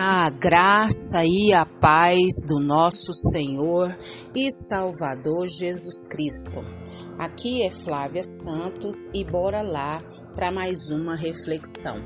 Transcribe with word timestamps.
A 0.00 0.30
graça 0.30 1.24
e 1.24 1.52
a 1.52 1.66
paz 1.66 2.40
do 2.46 2.60
nosso 2.60 3.12
Senhor 3.12 3.98
e 4.32 4.48
Salvador 4.52 5.48
Jesus 5.48 6.06
Cristo. 6.06 6.60
Aqui 7.18 7.64
é 7.64 7.70
Flávia 7.72 8.22
Santos 8.22 9.10
e 9.12 9.24
bora 9.24 9.60
lá 9.60 10.00
para 10.36 10.52
mais 10.52 10.88
uma 10.90 11.16
reflexão. 11.16 11.96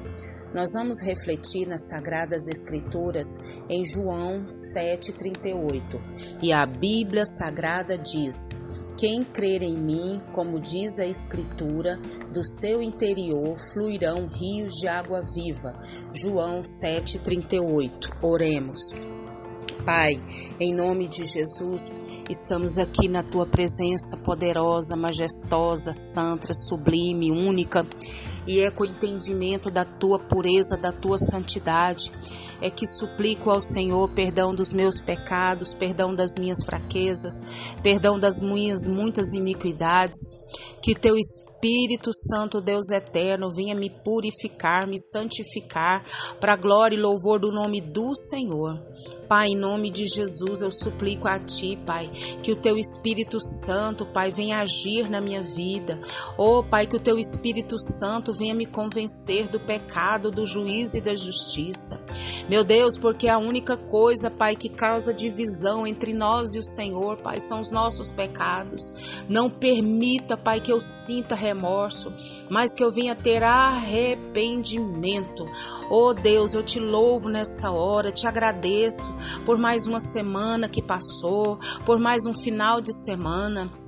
Nós 0.54 0.72
vamos 0.72 1.02
refletir 1.02 1.68
nas 1.68 1.90
Sagradas 1.90 2.48
Escrituras 2.48 3.28
em 3.68 3.84
João 3.84 4.46
7,38 4.46 6.00
e 6.42 6.50
a 6.50 6.64
Bíblia 6.64 7.26
Sagrada 7.26 7.98
diz: 7.98 8.56
quem 9.02 9.24
crer 9.24 9.64
em 9.64 9.76
mim, 9.76 10.22
como 10.30 10.60
diz 10.60 11.00
a 11.00 11.04
Escritura, 11.04 11.98
do 12.32 12.44
seu 12.44 12.80
interior 12.80 13.58
fluirão 13.72 14.28
rios 14.28 14.74
de 14.74 14.86
água 14.86 15.24
viva. 15.34 15.74
João 16.14 16.60
7,38. 16.60 18.16
Oremos. 18.22 18.94
Pai, 19.84 20.22
em 20.60 20.72
nome 20.72 21.08
de 21.08 21.24
Jesus, 21.24 22.00
estamos 22.30 22.78
aqui 22.78 23.08
na 23.08 23.24
tua 23.24 23.44
presença 23.44 24.16
poderosa, 24.18 24.94
majestosa, 24.94 25.92
santa, 25.92 26.54
sublime, 26.54 27.32
única 27.32 27.84
e 28.46 28.60
é 28.60 28.70
com 28.70 28.84
o 28.84 28.86
entendimento 28.86 29.68
da 29.68 29.84
tua 29.84 30.18
pureza, 30.18 30.76
da 30.76 30.92
tua 30.92 31.18
santidade, 31.18 32.12
é 32.62 32.70
que 32.70 32.86
suplico 32.86 33.50
ao 33.50 33.60
Senhor 33.60 34.08
perdão 34.08 34.54
dos 34.54 34.72
meus 34.72 35.00
pecados, 35.00 35.74
perdão 35.74 36.14
das 36.14 36.34
minhas 36.38 36.64
fraquezas, 36.64 37.42
perdão 37.82 38.18
das 38.18 38.40
minhas 38.40 38.86
muitas 38.86 39.32
iniquidades, 39.32 40.38
que 40.80 40.94
teu 40.94 41.16
Espírito 41.18 41.51
Espírito 41.64 42.10
Santo, 42.12 42.60
Deus 42.60 42.90
eterno, 42.90 43.48
venha 43.48 43.72
me 43.72 43.88
purificar, 43.88 44.84
me 44.84 44.98
santificar, 44.98 46.04
para 46.40 46.56
glória 46.56 46.96
e 46.96 47.00
louvor 47.00 47.38
do 47.38 47.52
nome 47.52 47.80
do 47.80 48.16
Senhor. 48.16 48.82
Pai, 49.28 49.48
em 49.48 49.56
nome 49.56 49.90
de 49.90 50.06
Jesus, 50.06 50.60
eu 50.60 50.70
suplico 50.70 51.26
a 51.26 51.38
Ti, 51.38 51.78
Pai, 51.86 52.10
que 52.42 52.52
o 52.52 52.56
Teu 52.56 52.76
Espírito 52.76 53.38
Santo, 53.40 54.04
Pai, 54.04 54.30
venha 54.30 54.60
agir 54.60 55.08
na 55.08 55.22
minha 55.22 55.42
vida. 55.42 55.98
Oh, 56.36 56.62
Pai, 56.62 56.86
que 56.86 56.96
o 56.96 57.00
Teu 57.00 57.18
Espírito 57.18 57.78
Santo 57.78 58.34
venha 58.34 58.52
me 58.52 58.66
convencer 58.66 59.48
do 59.48 59.58
pecado, 59.58 60.30
do 60.30 60.44
juízo 60.44 60.98
e 60.98 61.00
da 61.00 61.14
justiça. 61.14 61.98
Meu 62.46 62.62
Deus, 62.62 62.98
porque 62.98 63.28
a 63.28 63.38
única 63.38 63.74
coisa, 63.74 64.30
Pai, 64.30 64.54
que 64.54 64.68
causa 64.68 65.14
divisão 65.14 65.86
entre 65.86 66.12
nós 66.12 66.54
e 66.54 66.58
o 66.58 66.62
Senhor, 66.62 67.16
Pai, 67.18 67.40
são 67.40 67.60
os 67.60 67.70
nossos 67.70 68.10
pecados. 68.10 69.24
Não 69.28 69.48
permita, 69.48 70.36
Pai, 70.36 70.60
que 70.60 70.72
eu 70.72 70.80
sinta 70.80 71.34
remorso, 71.34 71.51
mas 72.50 72.74
que 72.74 72.82
eu 72.82 72.90
venha 72.90 73.14
ter 73.14 73.42
arrependimento. 73.42 75.46
Oh 75.90 76.14
Deus, 76.14 76.54
eu 76.54 76.62
te 76.62 76.80
louvo 76.80 77.28
nessa 77.28 77.70
hora, 77.70 78.12
te 78.12 78.26
agradeço 78.26 79.14
por 79.44 79.58
mais 79.58 79.86
uma 79.86 80.00
semana 80.00 80.68
que 80.68 80.82
passou, 80.82 81.58
por 81.84 81.98
mais 81.98 82.26
um 82.26 82.34
final 82.34 82.80
de 82.80 82.92
semana. 82.92 83.81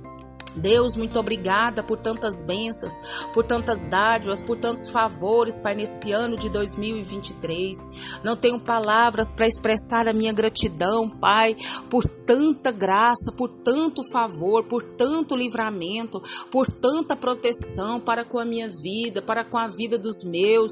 Deus, 0.55 0.95
muito 0.95 1.19
obrigada 1.19 1.83
por 1.83 1.97
tantas 1.97 2.41
bênçãos, 2.41 2.93
por 3.33 3.43
tantas 3.43 3.83
dádivas, 3.83 4.41
por 4.41 4.57
tantos 4.57 4.89
favores, 4.89 5.59
Pai, 5.59 5.75
nesse 5.75 6.11
ano 6.11 6.37
de 6.37 6.49
2023. 6.49 8.21
Não 8.23 8.35
tenho 8.35 8.59
palavras 8.59 9.33
para 9.33 9.47
expressar 9.47 10.07
a 10.07 10.13
minha 10.13 10.33
gratidão, 10.33 11.09
Pai, 11.09 11.55
por 11.89 12.05
tanta 12.25 12.71
graça, 12.71 13.31
por 13.31 13.49
tanto 13.49 14.03
favor, 14.03 14.63
por 14.63 14.81
tanto 14.81 15.35
livramento, 15.35 16.21
por 16.51 16.67
tanta 16.67 17.15
proteção 17.15 17.99
para 17.99 18.23
com 18.23 18.39
a 18.39 18.45
minha 18.45 18.69
vida, 18.69 19.21
para 19.21 19.43
com 19.43 19.57
a 19.57 19.67
vida 19.67 19.97
dos 19.97 20.23
meus. 20.23 20.71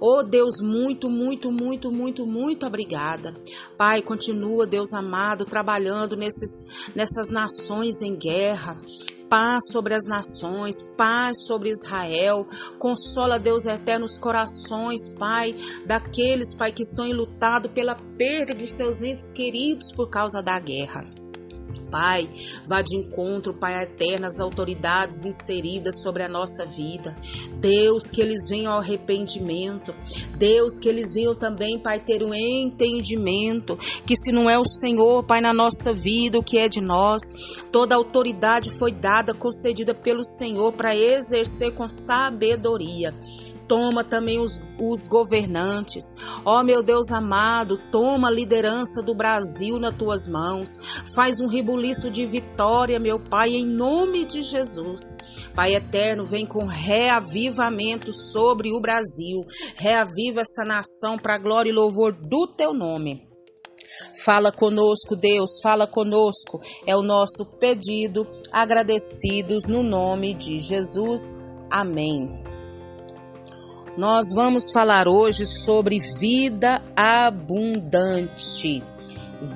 Oh, 0.00 0.22
Deus, 0.22 0.60
muito, 0.60 1.08
muito, 1.08 1.50
muito, 1.50 1.90
muito, 1.90 2.26
muito 2.26 2.66
obrigada. 2.66 3.34
Pai, 3.76 4.02
continua, 4.02 4.66
Deus 4.66 4.92
amado, 4.92 5.44
trabalhando 5.44 6.16
nesses, 6.16 6.92
nessas 6.94 7.28
nações 7.28 8.02
em 8.02 8.14
guerra 8.14 8.76
paz 9.34 9.64
sobre 9.72 9.94
as 9.94 10.06
nações, 10.06 10.80
paz 10.96 11.44
sobre 11.44 11.68
Israel. 11.68 12.46
Consola, 12.78 13.36
Deus 13.36 13.66
eterno, 13.66 14.06
os 14.06 14.16
corações, 14.16 15.08
Pai, 15.08 15.56
daqueles, 15.84 16.54
Pai, 16.54 16.70
que 16.70 16.82
estão 16.82 17.04
enlutados 17.04 17.68
pela 17.72 17.96
perda 18.16 18.54
de 18.54 18.68
seus 18.68 19.02
entes 19.02 19.30
queridos 19.30 19.90
por 19.90 20.08
causa 20.08 20.40
da 20.40 20.56
guerra. 20.60 21.23
Pai, 21.94 22.28
vá 22.66 22.82
de 22.82 22.96
encontro, 22.96 23.54
Pai 23.54 23.80
eterno, 23.80 24.26
às 24.26 24.40
autoridades 24.40 25.24
inseridas 25.24 26.02
sobre 26.02 26.24
a 26.24 26.28
nossa 26.28 26.66
vida. 26.66 27.16
Deus, 27.60 28.10
que 28.10 28.20
eles 28.20 28.48
venham 28.48 28.72
ao 28.72 28.80
arrependimento. 28.80 29.94
Deus, 30.36 30.76
que 30.76 30.88
eles 30.88 31.14
venham 31.14 31.36
também, 31.36 31.78
Pai, 31.78 32.00
ter 32.00 32.24
um 32.24 32.34
entendimento. 32.34 33.78
Que 34.04 34.16
se 34.16 34.32
não 34.32 34.50
é 34.50 34.58
o 34.58 34.64
Senhor, 34.64 35.22
Pai, 35.22 35.40
na 35.40 35.54
nossa 35.54 35.92
vida, 35.92 36.36
o 36.36 36.42
que 36.42 36.58
é 36.58 36.68
de 36.68 36.80
nós, 36.80 37.22
toda 37.70 37.94
autoridade 37.94 38.72
foi 38.72 38.90
dada, 38.90 39.32
concedida 39.32 39.94
pelo 39.94 40.24
Senhor 40.24 40.72
para 40.72 40.96
exercer 40.96 41.74
com 41.74 41.88
sabedoria. 41.88 43.14
Toma 43.66 44.04
também 44.04 44.38
os, 44.38 44.62
os 44.78 45.06
governantes. 45.06 46.14
Ó 46.44 46.60
oh, 46.60 46.62
meu 46.62 46.82
Deus 46.82 47.10
amado, 47.10 47.78
toma 47.90 48.28
a 48.28 48.30
liderança 48.30 49.02
do 49.02 49.14
Brasil 49.14 49.78
nas 49.78 49.96
tuas 49.96 50.26
mãos. 50.26 50.78
Faz 51.14 51.40
um 51.40 51.48
rebuliço 51.48 52.10
de 52.10 52.26
vitória, 52.26 52.98
meu 52.98 53.18
Pai, 53.18 53.54
em 53.54 53.66
nome 53.66 54.24
de 54.24 54.42
Jesus. 54.42 55.48
Pai 55.54 55.74
eterno, 55.74 56.26
vem 56.26 56.46
com 56.46 56.66
reavivamento 56.66 58.12
sobre 58.12 58.72
o 58.72 58.80
Brasil. 58.80 59.46
Reaviva 59.76 60.42
essa 60.42 60.64
nação 60.64 61.18
para 61.18 61.38
glória 61.38 61.70
e 61.70 61.74
louvor 61.74 62.12
do 62.12 62.46
teu 62.46 62.74
nome. 62.74 63.34
Fala 64.24 64.50
conosco, 64.50 65.16
Deus, 65.16 65.60
fala 65.62 65.86
conosco. 65.86 66.60
É 66.86 66.96
o 66.96 67.02
nosso 67.02 67.44
pedido, 67.58 68.26
agradecidos 68.52 69.66
no 69.66 69.82
nome 69.82 70.34
de 70.34 70.58
Jesus. 70.60 71.34
Amém. 71.70 72.53
Nós 73.96 74.32
vamos 74.34 74.72
falar 74.72 75.06
hoje 75.06 75.46
sobre 75.46 76.00
vida 76.00 76.82
abundante. 76.96 78.82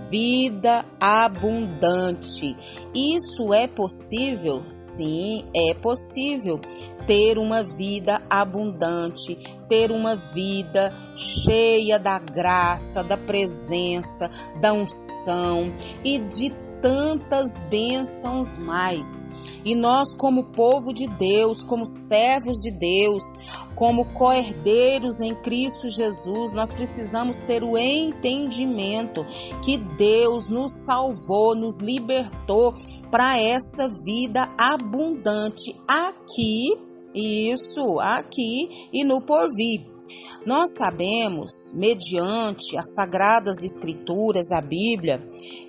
Vida 0.09 0.84
abundante. 1.00 2.56
Isso 2.94 3.53
é 3.53 3.66
possível? 3.66 4.62
Sim, 4.71 5.44
é 5.53 5.75
possível 5.75 6.60
ter 7.04 7.37
uma 7.37 7.65
vida 7.65 8.22
abundante, 8.31 9.37
ter 9.69 9.91
uma 9.91 10.15
vida 10.15 10.94
cheia 11.16 11.99
da 11.99 12.20
graça, 12.20 13.03
da 13.03 13.16
presença, 13.16 14.31
da 14.60 14.72
unção 14.72 15.75
e 16.05 16.19
de 16.19 16.53
tantas 16.81 17.59
bênçãos 17.71 18.56
mais. 18.56 19.61
E 19.65 19.75
nós, 19.75 20.15
como 20.15 20.44
povo 20.44 20.93
de 20.93 21.06
Deus, 21.06 21.62
como 21.62 21.87
servos 21.87 22.62
de 22.62 22.71
Deus, 22.71 23.37
como 23.75 24.06
coerdeiros 24.06 25.21
em 25.21 25.34
Cristo 25.34 25.88
Jesus, 25.88 26.53
nós 26.55 26.72
precisamos 26.72 27.41
ter 27.41 27.62
o 27.62 27.77
entendimento 27.77 29.25
que 29.62 29.77
Deus 29.77 30.49
nos 30.49 30.72
salvou, 30.84 31.55
nos 31.55 31.78
libertou 31.78 32.75
para 33.11 33.41
essa 33.41 33.88
vida 33.88 34.49
abundante 34.56 35.75
aqui, 35.87 36.72
isso, 37.15 37.99
aqui 38.00 38.88
e 38.93 39.05
no 39.05 39.21
porvir. 39.21 39.97
Nós 40.44 40.74
sabemos, 40.76 41.72
mediante 41.74 42.76
as 42.76 42.94
sagradas 42.94 43.62
escrituras, 43.62 44.50
a 44.52 44.60
Bíblia, 44.60 45.22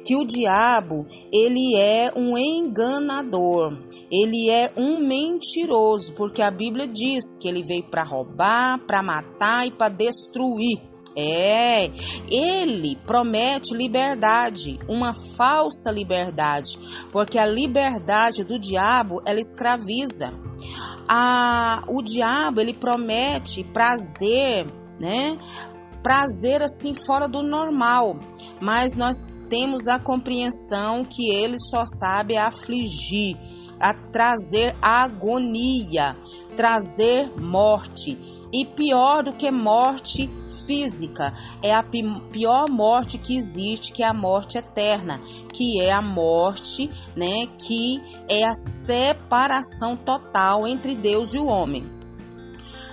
que 0.06 0.16
o 0.16 0.26
diabo, 0.26 1.06
ele 1.32 1.76
é 1.76 2.12
um 2.16 2.38
enganador, 2.38 3.78
ele 4.12 4.50
é 4.50 4.72
um 4.76 5.00
mentiroso, 5.00 6.14
porque 6.16 6.42
a 6.42 6.50
Bíblia 6.50 6.88
diz 6.88 7.38
que 7.40 7.48
ele 7.48 7.64
veio 7.64 7.84
para 7.84 8.04
roubar, 8.04 8.80
para 8.86 9.04
matar 9.04 9.68
e 9.68 9.72
para 9.72 9.90
destruir. 9.90 10.89
É, 11.22 11.92
ele 12.30 12.96
promete 13.06 13.76
liberdade, 13.76 14.80
uma 14.88 15.14
falsa 15.36 15.92
liberdade, 15.92 16.80
porque 17.12 17.38
a 17.38 17.46
liberdade 17.46 18.46
do 18.46 18.58
diabo 18.58 19.22
ela 19.26 19.40
escraviza. 19.40 20.34
A, 21.10 21.82
o 21.88 22.02
diabo 22.02 22.62
ele 22.62 22.74
promete 22.74 23.66
prazer, 23.66 24.66
né? 24.98 25.38
Prazer 26.02 26.62
assim 26.62 26.94
fora 26.94 27.28
do 27.28 27.42
normal, 27.42 28.18
mas 28.62 28.96
nós 28.96 29.36
temos 29.50 29.88
a 29.88 30.00
compreensão 30.00 31.04
que 31.04 31.30
ele 31.30 31.60
só 31.60 31.84
sabe 31.86 32.38
afligir 32.38 33.36
a 33.80 33.94
trazer 33.94 34.76
agonia, 34.82 36.18
trazer 36.56 37.32
morte. 37.40 38.18
E 38.52 38.66
pior 38.66 39.24
do 39.24 39.34
que 39.34 39.50
morte 39.52 40.30
física, 40.66 41.34
é 41.62 41.74
a 41.74 41.84
pior 41.84 42.70
morte 42.70 43.18
que 43.18 43.38
existe, 43.38 43.92
que 43.92 44.04
é 44.04 44.08
a 44.08 44.14
morte 44.14 44.58
eterna, 44.58 45.22
que 45.54 45.80
é 45.80 45.92
a 45.92 46.02
morte, 46.02 46.90
né, 47.16 47.48
que 47.58 48.02
é 48.28 48.46
a 48.46 48.56
separação 48.56 49.96
total 49.96 50.68
entre 50.68 50.96
Deus 50.96 51.34
e 51.34 51.38
o 51.38 51.46
homem. 51.46 51.90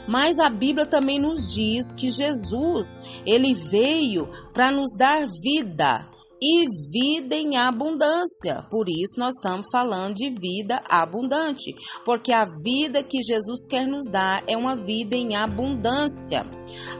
Mas 0.06 0.38
a 0.38 0.48
Bíblia 0.48 0.86
também 0.86 1.18
nos 1.18 1.52
diz 1.52 1.92
que 1.92 2.08
Jesus, 2.08 3.20
ele 3.26 3.54
veio 3.54 4.28
para 4.52 4.70
nos 4.70 4.94
dar 4.96 5.26
vida 5.42 6.15
e 6.40 6.64
vida 6.92 7.34
em 7.34 7.56
abundância. 7.56 8.64
Por 8.70 8.88
isso 8.88 9.18
nós 9.18 9.34
estamos 9.36 9.66
falando 9.70 10.14
de 10.14 10.30
vida 10.30 10.82
abundante, 10.88 11.74
porque 12.04 12.32
a 12.32 12.44
vida 12.62 13.02
que 13.02 13.22
Jesus 13.22 13.66
quer 13.66 13.86
nos 13.86 14.06
dar 14.10 14.42
é 14.46 14.56
uma 14.56 14.76
vida 14.76 15.16
em 15.16 15.36
abundância. 15.36 16.46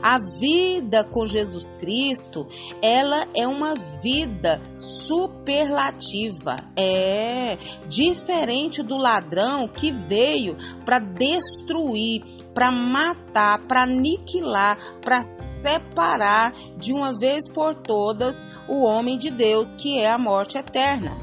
A 0.01 0.17
vida 0.39 1.03
com 1.03 1.25
Jesus 1.25 1.73
Cristo, 1.73 2.47
ela 2.81 3.27
é 3.35 3.47
uma 3.47 3.75
vida 4.01 4.61
superlativa. 4.79 6.57
É 6.75 7.57
diferente 7.87 8.81
do 8.81 8.97
ladrão 8.97 9.67
que 9.67 9.91
veio 9.91 10.55
para 10.85 10.99
destruir, 10.99 12.23
para 12.57 12.71
matar, 12.71 13.59
para 13.67 13.83
aniquilar, 13.83 14.79
para 14.99 15.21
separar 15.21 16.51
de 16.75 16.91
uma 16.91 17.15
vez 17.15 17.47
por 17.47 17.75
todas 17.75 18.47
o 18.67 18.83
homem 18.83 19.15
de 19.15 19.29
Deus, 19.29 19.75
que 19.75 19.99
é 19.99 20.09
a 20.09 20.17
morte 20.17 20.57
eterna. 20.57 21.15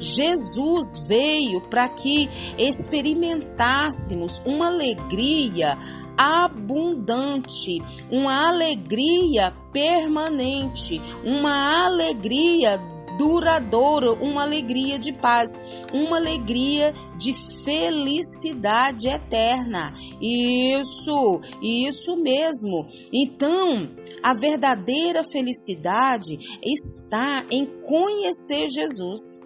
Jesus 0.00 1.06
veio 1.06 1.60
para 1.68 1.88
que 1.88 2.28
experimentássemos 2.58 4.42
uma 4.44 4.66
alegria 4.66 5.78
abundante, 6.18 7.80
uma 8.10 8.48
alegria 8.48 9.54
permanente, 9.72 11.00
uma 11.22 11.86
alegria 11.86 12.80
duradouro, 13.20 14.14
uma 14.14 14.44
alegria 14.44 14.98
de 14.98 15.12
paz, 15.12 15.84
uma 15.92 16.16
alegria 16.16 16.94
de 17.18 17.34
felicidade 17.62 19.10
eterna. 19.10 19.92
Isso, 20.18 21.38
isso 21.60 22.16
mesmo. 22.16 22.86
Então, 23.12 23.90
a 24.22 24.32
verdadeira 24.32 25.22
felicidade 25.22 26.38
está 26.64 27.44
em 27.50 27.66
conhecer 27.66 28.70
Jesus 28.70 29.38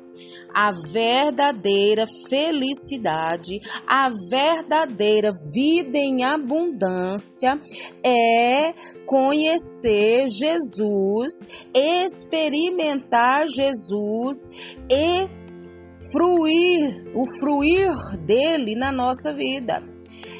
a 0.54 0.70
verdadeira 0.92 2.06
felicidade, 2.28 3.60
a 3.86 4.08
verdadeira 4.30 5.32
vida 5.52 5.98
em 5.98 6.24
abundância 6.24 7.60
é 8.04 8.72
conhecer 9.04 10.28
Jesus, 10.28 11.66
experimentar 11.74 13.46
Jesus 13.48 14.50
e 14.88 15.28
fruir, 16.12 17.10
o 17.14 17.26
fruir 17.26 17.90
dele 18.18 18.74
na 18.76 18.92
nossa 18.92 19.32
vida. 19.32 19.82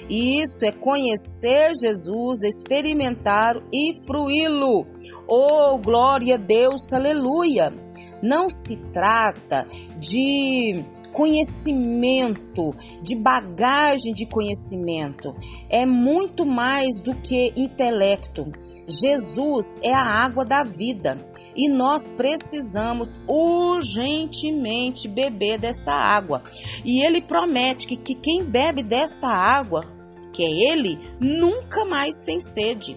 Isso 0.08 0.66
é 0.66 0.70
conhecer 0.70 1.72
Jesus, 1.74 2.42
experimentar 2.42 3.56
e 3.72 3.94
fruí-lo. 4.06 4.86
Oh, 5.26 5.78
glória 5.78 6.34
a 6.34 6.38
Deus, 6.38 6.92
aleluia! 6.92 7.83
Não 8.24 8.48
se 8.48 8.76
trata 8.90 9.66
de 9.98 10.82
conhecimento, 11.12 12.74
de 13.02 13.14
bagagem 13.14 14.14
de 14.14 14.24
conhecimento. 14.24 15.36
É 15.68 15.84
muito 15.84 16.46
mais 16.46 17.00
do 17.00 17.14
que 17.14 17.52
intelecto. 17.54 18.50
Jesus 18.88 19.78
é 19.82 19.92
a 19.92 20.24
água 20.24 20.42
da 20.42 20.64
vida 20.64 21.18
e 21.54 21.68
nós 21.68 22.08
precisamos 22.08 23.18
urgentemente 23.28 25.06
beber 25.06 25.58
dessa 25.58 25.92
água. 25.92 26.42
E 26.82 27.04
ele 27.04 27.20
promete 27.20 27.86
que, 27.86 27.96
que 27.96 28.14
quem 28.14 28.42
bebe 28.42 28.82
dessa 28.82 29.28
água, 29.28 29.84
que 30.32 30.42
é 30.42 30.72
ele, 30.72 30.98
nunca 31.20 31.84
mais 31.84 32.22
tem 32.22 32.40
sede. 32.40 32.96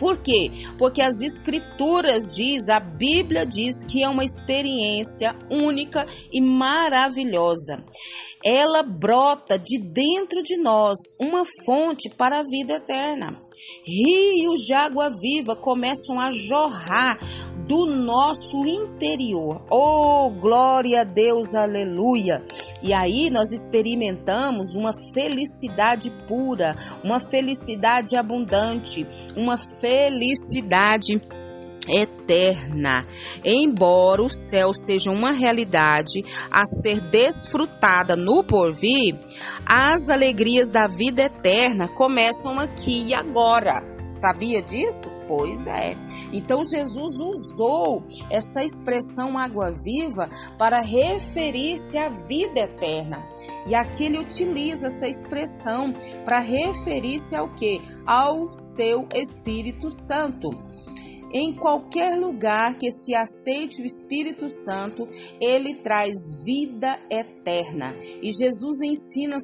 Por 0.00 0.16
quê? 0.16 0.50
Porque 0.78 1.02
as 1.02 1.20
escrituras 1.20 2.34
diz, 2.34 2.70
a 2.70 2.80
Bíblia 2.80 3.44
diz 3.44 3.84
que 3.84 4.02
é 4.02 4.08
uma 4.08 4.24
experiência 4.24 5.36
única 5.50 6.06
e 6.32 6.40
maravilhosa. 6.40 7.84
Ela 8.42 8.82
brota 8.82 9.58
de 9.58 9.76
dentro 9.78 10.42
de 10.42 10.56
nós, 10.56 10.98
uma 11.20 11.44
fonte 11.66 12.08
para 12.08 12.38
a 12.38 12.42
vida 12.42 12.76
eterna. 12.76 13.36
Rios 13.84 14.60
de 14.62 14.72
água 14.72 15.10
viva 15.10 15.54
começam 15.54 16.18
a 16.18 16.30
jorrar 16.30 17.18
do 17.70 17.86
nosso 17.86 18.66
interior. 18.66 19.62
Oh, 19.70 20.28
glória 20.28 21.02
a 21.02 21.04
Deus, 21.04 21.54
aleluia! 21.54 22.42
E 22.82 22.92
aí 22.92 23.30
nós 23.30 23.52
experimentamos 23.52 24.74
uma 24.74 24.92
felicidade 25.14 26.10
pura, 26.26 26.74
uma 27.04 27.20
felicidade 27.20 28.16
abundante, 28.16 29.06
uma 29.36 29.56
felicidade 29.56 31.22
eterna. 31.88 33.06
Embora 33.44 34.20
o 34.20 34.28
céu 34.28 34.74
seja 34.74 35.12
uma 35.12 35.30
realidade 35.30 36.24
a 36.50 36.66
ser 36.66 37.00
desfrutada 37.00 38.16
no 38.16 38.42
porvir, 38.42 39.16
as 39.64 40.08
alegrias 40.08 40.70
da 40.70 40.88
vida 40.88 41.22
eterna 41.22 41.86
começam 41.86 42.58
aqui 42.58 43.04
e 43.06 43.14
agora. 43.14 43.99
Sabia 44.10 44.60
disso? 44.60 45.08
Pois 45.28 45.68
é. 45.68 45.96
Então 46.32 46.64
Jesus 46.64 47.20
usou 47.20 48.02
essa 48.28 48.64
expressão 48.64 49.38
água 49.38 49.70
viva 49.70 50.28
para 50.58 50.80
referir-se 50.80 51.96
à 51.96 52.08
vida 52.08 52.58
eterna. 52.58 53.24
E 53.68 53.74
aqui 53.74 54.06
ele 54.06 54.18
utiliza 54.18 54.88
essa 54.88 55.08
expressão 55.08 55.94
para 56.24 56.40
referir-se 56.40 57.36
ao 57.36 57.54
que? 57.54 57.80
Ao 58.04 58.50
seu 58.50 59.06
Espírito 59.14 59.92
Santo. 59.92 60.50
Em 61.32 61.54
qualquer 61.54 62.18
lugar 62.18 62.76
que 62.76 62.90
se 62.90 63.14
aceite 63.14 63.80
o 63.80 63.86
Espírito 63.86 64.50
Santo, 64.50 65.06
ele 65.40 65.76
traz 65.76 66.42
vida 66.44 66.98
eterna. 67.08 67.94
E 68.20 68.32
Jesus 68.32 68.80
ensina 68.80 69.38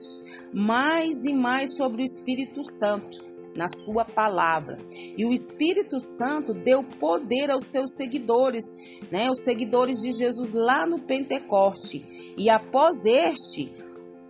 mais 0.52 1.24
e 1.24 1.32
mais 1.32 1.76
sobre 1.76 2.02
o 2.02 2.04
Espírito 2.04 2.64
Santo 2.64 3.25
na 3.56 3.68
sua 3.68 4.04
palavra. 4.04 4.78
E 5.16 5.24
o 5.24 5.32
Espírito 5.32 6.00
Santo 6.00 6.52
deu 6.54 6.84
poder 6.84 7.50
aos 7.50 7.70
seus 7.70 7.96
seguidores, 7.96 8.64
né, 9.10 9.30
os 9.30 9.42
seguidores 9.42 10.02
de 10.02 10.12
Jesus 10.12 10.52
lá 10.52 10.86
no 10.86 11.00
Pentecoste. 11.00 12.34
E 12.36 12.50
após 12.50 13.04
este, 13.04 13.72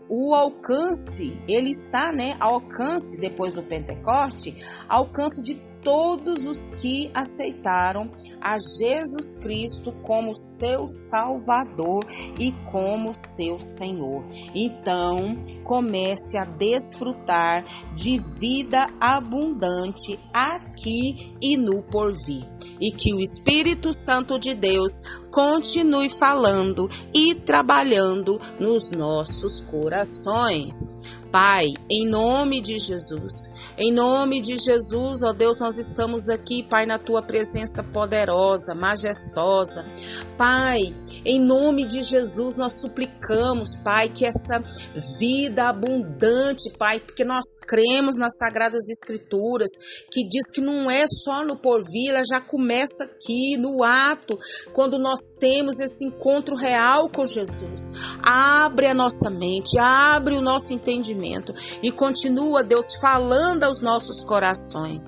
o 0.08 0.34
alcance, 0.34 1.36
ele 1.48 1.70
está, 1.70 2.12
né, 2.12 2.36
alcance 2.38 3.18
depois 3.20 3.52
do 3.52 3.62
Pentecoste, 3.62 4.54
alcance 4.88 5.42
de 5.42 5.56
todos 5.86 6.46
os 6.46 6.66
que 6.66 7.08
aceitaram 7.14 8.10
a 8.40 8.56
Jesus 8.58 9.36
Cristo 9.36 9.92
como 10.02 10.34
seu 10.34 10.88
Salvador 10.88 12.04
e 12.40 12.50
como 12.72 13.14
seu 13.14 13.60
Senhor. 13.60 14.24
Então, 14.52 15.40
comece 15.62 16.36
a 16.36 16.44
desfrutar 16.44 17.64
de 17.94 18.18
vida 18.18 18.88
abundante 19.00 20.18
aqui 20.34 21.36
e 21.40 21.56
no 21.56 21.80
porvir. 21.84 22.44
E 22.80 22.90
que 22.90 23.14
o 23.14 23.20
Espírito 23.20 23.94
Santo 23.94 24.40
de 24.40 24.54
Deus 24.54 25.00
continue 25.30 26.10
falando 26.10 26.90
e 27.14 27.32
trabalhando 27.32 28.40
nos 28.58 28.90
nossos 28.90 29.60
corações. 29.60 30.95
Pai, 31.30 31.66
em 31.90 32.08
nome 32.08 32.62
de 32.62 32.78
Jesus, 32.78 33.50
em 33.76 33.92
nome 33.92 34.40
de 34.40 34.56
Jesus, 34.56 35.22
ó 35.22 35.34
Deus, 35.34 35.58
nós 35.60 35.76
estamos 35.76 36.30
aqui, 36.30 36.62
Pai, 36.62 36.86
na 36.86 36.98
tua 36.98 37.20
presença 37.20 37.82
poderosa, 37.82 38.74
majestosa. 38.74 39.84
Pai, 40.38 40.94
em 41.24 41.38
nome 41.38 41.84
de 41.84 42.02
Jesus, 42.02 42.56
nós 42.56 42.80
suplicamos, 42.80 43.74
Pai, 43.74 44.08
que 44.08 44.24
essa 44.24 44.64
vida 45.18 45.68
abundante, 45.68 46.70
Pai, 46.78 47.00
porque 47.00 47.22
nós 47.22 47.58
cremos 47.60 48.16
nas 48.16 48.38
sagradas 48.38 48.88
escrituras, 48.88 49.70
que 50.10 50.26
diz 50.26 50.50
que 50.50 50.62
não 50.62 50.90
é 50.90 51.04
só 51.06 51.44
no 51.44 51.56
porvir, 51.56 52.10
ela 52.10 52.22
já 52.26 52.40
começa 52.40 53.04
aqui, 53.04 53.58
no 53.58 53.82
ato, 53.82 54.38
quando 54.72 54.98
nós 54.98 55.20
temos 55.38 55.80
esse 55.80 56.04
encontro 56.04 56.56
real 56.56 57.10
com 57.10 57.26
Jesus. 57.26 57.92
Abre 58.22 58.86
a 58.86 58.94
nossa 58.94 59.28
mente, 59.28 59.78
abre 59.78 60.34
o 60.34 60.40
nosso 60.40 60.72
entendimento 60.72 60.95
e 61.82 61.90
continua, 61.90 62.62
Deus, 62.62 62.94
falando 63.00 63.64
aos 63.64 63.80
nossos 63.80 64.22
corações. 64.24 65.02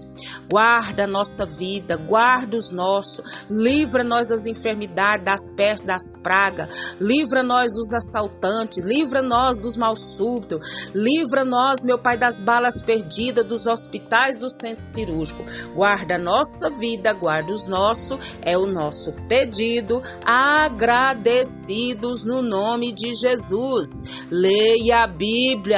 Guarda 0.48 1.04
a 1.04 1.06
nossa 1.06 1.46
vida, 1.46 1.96
guarda 1.96 2.56
os 2.56 2.70
nossos, 2.70 3.44
livra 3.48 4.02
nós 4.04 4.26
das 4.26 4.46
enfermidades, 4.46 5.24
das 5.24 5.48
pestes, 5.54 5.86
das 5.86 6.12
pragas, 6.22 6.68
livra 7.00 7.42
nós 7.42 7.72
dos 7.72 7.92
assaltantes, 7.92 8.84
livra 8.84 9.22
nós 9.22 9.58
dos 9.58 9.76
mal 9.76 9.96
súbitos, 9.96 10.90
livra 10.94 11.44
nós, 11.44 11.82
meu 11.84 11.98
Pai, 11.98 12.18
das 12.18 12.40
balas 12.40 12.82
perdidas, 12.82 13.46
dos 13.46 13.66
hospitais, 13.66 14.38
do 14.38 14.50
centro 14.50 14.84
cirúrgico. 14.84 15.44
Guarda 15.74 16.16
a 16.16 16.18
nossa 16.18 16.68
vida, 16.70 17.12
guarda 17.12 17.52
os 17.52 17.66
nossos, 17.66 18.36
é 18.42 18.58
o 18.58 18.66
nosso 18.66 19.12
pedido, 19.28 20.02
agradecidos 20.24 22.24
no 22.24 22.42
nome 22.42 22.92
de 22.92 23.14
Jesus. 23.14 24.26
Leia 24.30 25.04
a 25.04 25.06
Bíblia 25.06 25.77